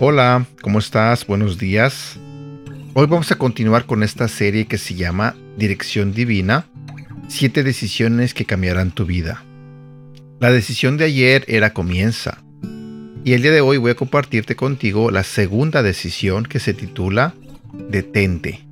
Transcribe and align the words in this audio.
Hola, 0.00 0.46
¿cómo 0.62 0.78
estás? 0.78 1.26
Buenos 1.26 1.58
días. 1.58 2.20
Hoy 2.94 3.08
vamos 3.08 3.32
a 3.32 3.34
continuar 3.34 3.84
con 3.84 4.04
esta 4.04 4.28
serie 4.28 4.66
que 4.66 4.78
se 4.78 4.94
llama 4.94 5.34
Dirección 5.56 6.12
Divina, 6.12 6.66
siete 7.26 7.64
decisiones 7.64 8.32
que 8.32 8.44
cambiarán 8.44 8.92
tu 8.92 9.06
vida. 9.06 9.42
La 10.38 10.52
decisión 10.52 10.98
de 10.98 11.06
ayer 11.06 11.44
era 11.48 11.74
comienza. 11.74 12.44
Y 13.24 13.32
el 13.32 13.42
día 13.42 13.50
de 13.50 13.60
hoy 13.60 13.78
voy 13.78 13.90
a 13.90 13.96
compartirte 13.96 14.54
contigo 14.54 15.10
la 15.10 15.24
segunda 15.24 15.82
decisión 15.82 16.44
que 16.44 16.60
se 16.60 16.74
titula 16.74 17.34
Detente. 17.90 18.64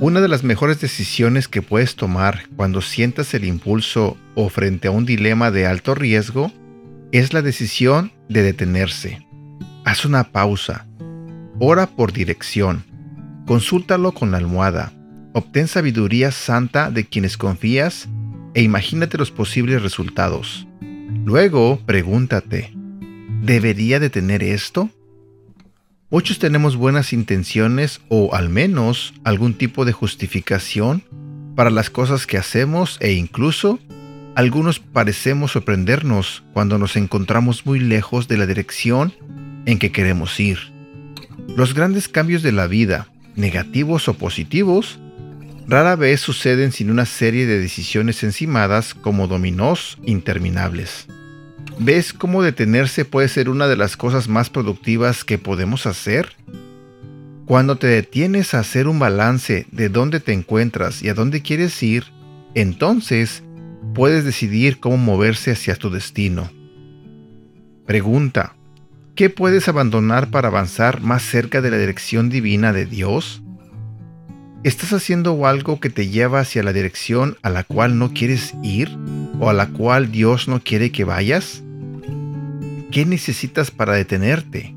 Una 0.00 0.22
de 0.22 0.28
las 0.28 0.44
mejores 0.44 0.80
decisiones 0.80 1.46
que 1.46 1.60
puedes 1.60 1.94
tomar 1.94 2.48
cuando 2.56 2.80
sientas 2.80 3.34
el 3.34 3.44
impulso 3.44 4.16
o 4.34 4.48
frente 4.48 4.88
a 4.88 4.92
un 4.92 5.04
dilema 5.04 5.50
de 5.50 5.66
alto 5.66 5.94
riesgo 5.94 6.50
es 7.12 7.34
la 7.34 7.42
decisión 7.42 8.12
de 8.30 8.42
detenerse. 8.42 9.25
Haz 9.86 10.04
una 10.04 10.32
pausa. 10.32 10.84
Ora 11.60 11.86
por 11.86 12.12
dirección. 12.12 12.84
Consúltalo 13.46 14.10
con 14.10 14.32
la 14.32 14.38
almohada. 14.38 14.92
Obtén 15.32 15.68
sabiduría 15.68 16.32
santa 16.32 16.90
de 16.90 17.06
quienes 17.06 17.36
confías 17.36 18.08
e 18.54 18.62
imagínate 18.62 19.16
los 19.16 19.30
posibles 19.30 19.80
resultados. 19.80 20.66
Luego, 21.24 21.78
pregúntate, 21.86 22.72
¿debería 23.42 24.00
detener 24.00 24.42
esto? 24.42 24.90
Muchos 26.10 26.40
tenemos 26.40 26.74
buenas 26.74 27.12
intenciones 27.12 28.00
o 28.08 28.34
al 28.34 28.48
menos 28.48 29.14
algún 29.22 29.54
tipo 29.54 29.84
de 29.84 29.92
justificación 29.92 31.04
para 31.54 31.70
las 31.70 31.90
cosas 31.90 32.26
que 32.26 32.38
hacemos 32.38 32.98
e 33.00 33.12
incluso 33.12 33.78
algunos 34.34 34.80
parecemos 34.80 35.52
sorprendernos 35.52 36.42
cuando 36.52 36.76
nos 36.76 36.96
encontramos 36.96 37.64
muy 37.66 37.78
lejos 37.78 38.26
de 38.26 38.36
la 38.36 38.46
dirección 38.46 39.14
en 39.66 39.78
que 39.78 39.92
queremos 39.92 40.40
ir. 40.40 40.58
Los 41.54 41.74
grandes 41.74 42.08
cambios 42.08 42.42
de 42.42 42.52
la 42.52 42.66
vida, 42.66 43.08
negativos 43.34 44.08
o 44.08 44.14
positivos, 44.14 44.98
rara 45.68 45.96
vez 45.96 46.20
suceden 46.20 46.72
sin 46.72 46.90
una 46.90 47.04
serie 47.04 47.46
de 47.46 47.58
decisiones 47.58 48.22
encimadas 48.22 48.94
como 48.94 49.26
dominós 49.26 49.98
interminables. 50.04 51.06
¿Ves 51.78 52.12
cómo 52.12 52.42
detenerse 52.42 53.04
puede 53.04 53.28
ser 53.28 53.50
una 53.50 53.68
de 53.68 53.76
las 53.76 53.96
cosas 53.96 54.28
más 54.28 54.48
productivas 54.48 55.24
que 55.24 55.36
podemos 55.36 55.86
hacer? 55.86 56.32
Cuando 57.44 57.76
te 57.76 57.86
detienes 57.86 58.54
a 58.54 58.60
hacer 58.60 58.88
un 58.88 58.98
balance 58.98 59.66
de 59.70 59.88
dónde 59.88 60.20
te 60.20 60.32
encuentras 60.32 61.02
y 61.02 61.10
a 61.10 61.14
dónde 61.14 61.42
quieres 61.42 61.80
ir, 61.82 62.04
entonces 62.54 63.42
puedes 63.94 64.24
decidir 64.24 64.80
cómo 64.80 64.96
moverse 64.96 65.52
hacia 65.52 65.76
tu 65.76 65.90
destino. 65.90 66.50
Pregunta, 67.86 68.56
¿qué 69.16 69.30
puedes 69.30 69.66
abandonar 69.66 70.28
para 70.28 70.48
avanzar 70.48 71.00
más 71.00 71.22
cerca 71.22 71.62
de 71.62 71.70
la 71.70 71.78
dirección 71.78 72.28
divina 72.28 72.74
de 72.74 72.84
Dios? 72.84 73.42
¿Estás 74.62 74.92
haciendo 74.92 75.46
algo 75.46 75.80
que 75.80 75.88
te 75.88 76.08
lleva 76.08 76.40
hacia 76.40 76.62
la 76.62 76.74
dirección 76.74 77.38
a 77.42 77.48
la 77.48 77.64
cual 77.64 77.98
no 77.98 78.12
quieres 78.12 78.54
ir 78.62 78.90
o 79.40 79.48
a 79.48 79.54
la 79.54 79.68
cual 79.68 80.12
Dios 80.12 80.48
no 80.48 80.60
quiere 80.60 80.92
que 80.92 81.04
vayas? 81.04 81.62
¿Qué 82.90 83.06
necesitas 83.06 83.70
para 83.70 83.94
detenerte? 83.94 84.74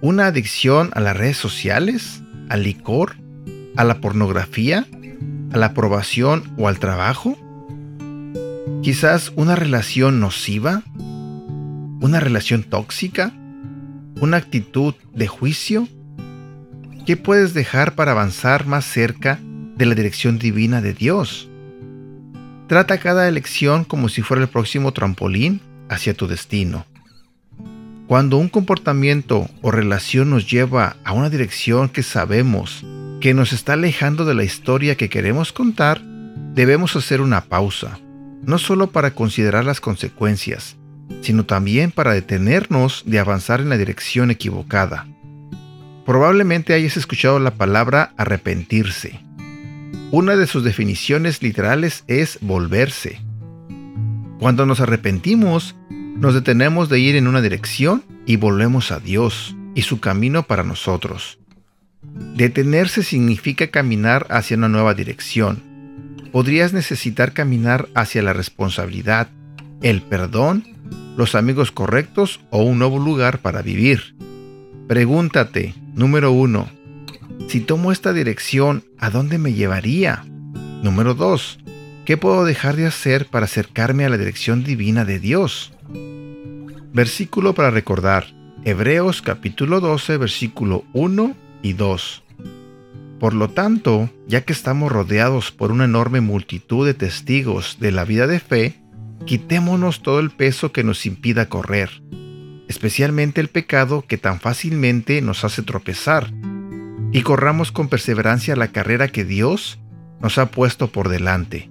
¿Una 0.00 0.26
adicción 0.26 0.90
a 0.94 1.00
las 1.00 1.16
redes 1.16 1.36
sociales? 1.36 2.22
¿Al 2.48 2.62
licor? 2.62 3.16
¿A 3.76 3.82
la 3.82 4.00
pornografía? 4.00 4.86
¿A 5.52 5.58
la 5.58 5.66
aprobación 5.66 6.44
o 6.58 6.68
al 6.68 6.78
trabajo? 6.78 7.36
¿Quizás 8.82 9.32
una 9.34 9.56
relación 9.56 10.20
nociva? 10.20 10.84
¿Una 12.00 12.20
relación 12.20 12.62
tóxica? 12.62 13.32
¿Una 14.20 14.36
actitud 14.36 14.94
de 15.14 15.26
juicio? 15.26 15.88
¿Qué 17.06 17.16
puedes 17.16 17.54
dejar 17.54 17.94
para 17.94 18.12
avanzar 18.12 18.66
más 18.66 18.84
cerca 18.84 19.40
de 19.76 19.86
la 19.86 19.94
dirección 19.94 20.38
divina 20.38 20.82
de 20.82 20.92
Dios? 20.92 21.48
Trata 22.66 22.98
cada 22.98 23.28
elección 23.28 23.84
como 23.84 24.10
si 24.10 24.20
fuera 24.20 24.42
el 24.42 24.48
próximo 24.48 24.92
trampolín 24.92 25.62
hacia 25.88 26.12
tu 26.12 26.26
destino. 26.26 26.84
Cuando 28.06 28.36
un 28.36 28.50
comportamiento 28.50 29.48
o 29.62 29.70
relación 29.70 30.28
nos 30.30 30.50
lleva 30.50 30.96
a 31.02 31.12
una 31.12 31.30
dirección 31.30 31.88
que 31.88 32.02
sabemos 32.02 32.84
que 33.20 33.32
nos 33.32 33.54
está 33.54 33.72
alejando 33.72 34.26
de 34.26 34.34
la 34.34 34.44
historia 34.44 34.96
que 34.96 35.08
queremos 35.08 35.52
contar, 35.52 36.02
debemos 36.54 36.94
hacer 36.94 37.22
una 37.22 37.46
pausa, 37.46 37.98
no 38.42 38.58
solo 38.58 38.88
para 38.88 39.12
considerar 39.12 39.64
las 39.64 39.80
consecuencias, 39.80 40.76
sino 41.22 41.44
también 41.44 41.90
para 41.90 42.12
detenernos 42.12 43.02
de 43.06 43.18
avanzar 43.18 43.60
en 43.60 43.68
la 43.68 43.78
dirección 43.78 44.30
equivocada. 44.30 45.06
Probablemente 46.04 46.72
hayas 46.74 46.96
escuchado 46.96 47.38
la 47.38 47.54
palabra 47.54 48.12
arrepentirse. 48.16 49.20
Una 50.12 50.36
de 50.36 50.46
sus 50.46 50.62
definiciones 50.62 51.42
literales 51.42 52.04
es 52.06 52.38
volverse. 52.40 53.20
Cuando 54.38 54.66
nos 54.66 54.80
arrepentimos, 54.80 55.74
nos 55.90 56.34
detenemos 56.34 56.88
de 56.88 57.00
ir 57.00 57.16
en 57.16 57.26
una 57.26 57.42
dirección 57.42 58.04
y 58.24 58.36
volvemos 58.36 58.92
a 58.92 59.00
Dios 59.00 59.56
y 59.74 59.82
su 59.82 59.98
camino 59.98 60.44
para 60.44 60.62
nosotros. 60.62 61.38
Detenerse 62.36 63.02
significa 63.02 63.68
caminar 63.68 64.26
hacia 64.30 64.56
una 64.56 64.68
nueva 64.68 64.94
dirección. 64.94 65.62
Podrías 66.30 66.72
necesitar 66.72 67.32
caminar 67.32 67.88
hacia 67.94 68.22
la 68.22 68.32
responsabilidad, 68.32 69.28
el 69.82 70.02
perdón, 70.02 70.75
los 71.16 71.34
amigos 71.34 71.72
correctos 71.72 72.40
o 72.50 72.62
un 72.62 72.78
nuevo 72.78 72.98
lugar 72.98 73.38
para 73.38 73.62
vivir. 73.62 74.14
Pregúntate, 74.86 75.74
número 75.94 76.30
uno, 76.32 76.68
si 77.48 77.60
tomo 77.60 77.92
esta 77.92 78.12
dirección, 78.12 78.82
¿a 78.98 79.08
dónde 79.08 79.38
me 79.38 79.52
llevaría? 79.52 80.24
Número 80.82 81.14
2. 81.14 81.60
¿Qué 82.04 82.16
puedo 82.16 82.44
dejar 82.44 82.74
de 82.74 82.86
hacer 82.86 83.26
para 83.26 83.44
acercarme 83.44 84.04
a 84.04 84.08
la 84.08 84.18
dirección 84.18 84.64
divina 84.64 85.04
de 85.04 85.20
Dios? 85.20 85.72
Versículo 86.92 87.54
para 87.54 87.70
recordar. 87.70 88.26
Hebreos 88.64 89.22
capítulo 89.22 89.80
12, 89.80 90.16
versículo 90.16 90.84
1 90.92 91.36
y 91.62 91.74
2. 91.74 92.22
Por 93.20 93.32
lo 93.32 93.48
tanto, 93.48 94.10
ya 94.26 94.40
que 94.40 94.52
estamos 94.52 94.90
rodeados 94.90 95.52
por 95.52 95.70
una 95.70 95.84
enorme 95.84 96.20
multitud 96.20 96.84
de 96.84 96.94
testigos 96.94 97.76
de 97.78 97.92
la 97.92 98.04
vida 98.04 98.26
de 98.26 98.40
fe, 98.40 98.74
quitémonos 99.26 100.02
todo 100.02 100.20
el 100.20 100.30
peso 100.30 100.72
que 100.72 100.84
nos 100.84 101.04
impida 101.04 101.48
correr, 101.48 102.02
especialmente 102.68 103.40
el 103.40 103.48
pecado 103.48 104.04
que 104.06 104.16
tan 104.16 104.40
fácilmente 104.40 105.20
nos 105.20 105.44
hace 105.44 105.62
tropezar, 105.62 106.32
y 107.12 107.22
corramos 107.22 107.72
con 107.72 107.88
perseverancia 107.88 108.56
la 108.56 108.68
carrera 108.68 109.08
que 109.08 109.24
Dios 109.24 109.78
nos 110.20 110.38
ha 110.38 110.50
puesto 110.50 110.88
por 110.88 111.08
delante. 111.08 111.70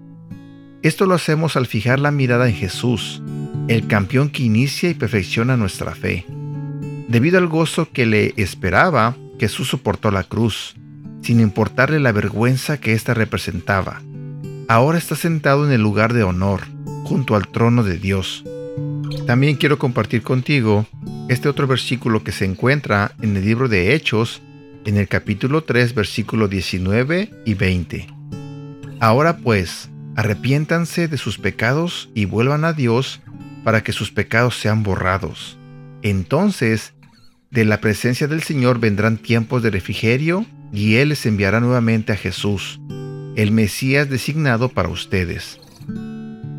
Esto 0.83 1.05
lo 1.05 1.15
hacemos 1.15 1.55
al 1.55 1.65
fijar 1.65 1.99
la 1.99 2.11
mirada 2.11 2.47
en 2.47 2.55
Jesús, 2.55 3.23
el 3.67 3.87
campeón 3.87 4.29
que 4.29 4.43
inicia 4.43 4.89
y 4.89 4.93
perfecciona 4.93 5.57
nuestra 5.57 5.95
fe. 5.95 6.25
Debido 7.07 7.37
al 7.37 7.47
gozo 7.47 7.89
que 7.91 8.05
le 8.05 8.33
esperaba, 8.37 9.15
Jesús 9.39 9.69
soportó 9.69 10.11
la 10.11 10.23
cruz, 10.23 10.75
sin 11.21 11.39
importarle 11.39 11.99
la 11.99 12.11
vergüenza 12.11 12.79
que 12.79 12.93
ésta 12.93 13.13
representaba. 13.13 14.01
Ahora 14.67 14.97
está 14.97 15.15
sentado 15.15 15.65
en 15.65 15.71
el 15.71 15.81
lugar 15.81 16.13
de 16.13 16.23
honor, 16.23 16.61
junto 17.05 17.35
al 17.35 17.47
trono 17.47 17.83
de 17.83 17.97
Dios. 17.97 18.43
También 19.27 19.55
quiero 19.55 19.79
compartir 19.79 20.23
contigo 20.23 20.85
este 21.29 21.47
otro 21.47 21.67
versículo 21.67 22.23
que 22.23 22.31
se 22.31 22.45
encuentra 22.45 23.13
en 23.21 23.37
el 23.37 23.45
libro 23.45 23.69
de 23.69 23.93
Hechos, 23.93 24.41
en 24.85 24.97
el 24.97 25.07
capítulo 25.07 25.63
3, 25.63 25.93
versículo 25.95 26.47
19 26.47 27.31
y 27.45 27.53
20. 27.53 28.07
Ahora 28.99 29.37
pues, 29.37 29.89
arrepiéntanse 30.15 31.07
de 31.07 31.17
sus 31.17 31.37
pecados 31.37 32.09
y 32.13 32.25
vuelvan 32.25 32.65
a 32.65 32.73
Dios 32.73 33.21
para 33.63 33.83
que 33.83 33.93
sus 33.93 34.11
pecados 34.11 34.57
sean 34.57 34.83
borrados. 34.83 35.57
Entonces, 36.01 36.93
de 37.51 37.65
la 37.65 37.81
presencia 37.81 38.27
del 38.27 38.43
Señor 38.43 38.79
vendrán 38.79 39.17
tiempos 39.17 39.63
de 39.63 39.71
refrigerio 39.71 40.45
y 40.71 40.95
Él 40.95 41.09
les 41.09 41.25
enviará 41.25 41.59
nuevamente 41.59 42.13
a 42.13 42.17
Jesús, 42.17 42.79
el 43.35 43.51
Mesías 43.51 44.09
designado 44.09 44.69
para 44.69 44.89
ustedes. 44.89 45.59